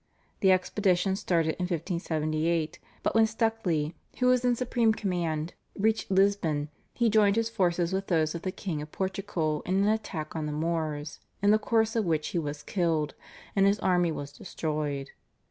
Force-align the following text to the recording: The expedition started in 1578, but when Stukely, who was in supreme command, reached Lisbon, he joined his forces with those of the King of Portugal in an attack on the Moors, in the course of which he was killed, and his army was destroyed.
The 0.39 0.51
expedition 0.51 1.15
started 1.15 1.51
in 1.59 1.65
1578, 1.67 2.79
but 3.03 3.13
when 3.13 3.27
Stukely, 3.27 3.93
who 4.17 4.25
was 4.25 4.43
in 4.43 4.55
supreme 4.55 4.95
command, 4.95 5.53
reached 5.77 6.09
Lisbon, 6.09 6.69
he 6.95 7.07
joined 7.07 7.35
his 7.35 7.51
forces 7.51 7.93
with 7.93 8.07
those 8.07 8.33
of 8.33 8.41
the 8.41 8.51
King 8.51 8.81
of 8.81 8.91
Portugal 8.91 9.61
in 9.63 9.75
an 9.83 9.87
attack 9.87 10.35
on 10.35 10.47
the 10.47 10.51
Moors, 10.53 11.19
in 11.43 11.51
the 11.51 11.59
course 11.59 11.95
of 11.95 12.05
which 12.05 12.29
he 12.29 12.39
was 12.39 12.63
killed, 12.63 13.13
and 13.55 13.67
his 13.67 13.79
army 13.81 14.11
was 14.11 14.31
destroyed. 14.33 15.11